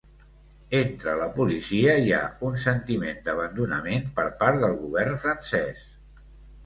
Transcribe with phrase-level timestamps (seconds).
[0.77, 5.85] Entre la policia hi ha un sentiment d’abandonament per part del govern francès.